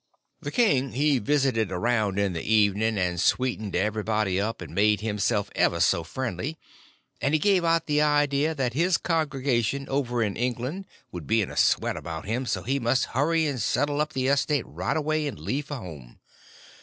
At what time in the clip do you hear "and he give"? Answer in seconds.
7.21-7.63